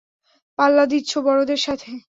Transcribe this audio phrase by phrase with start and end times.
[0.59, 1.91] পাল্লা দিচ্ছ বড়দের সাথে।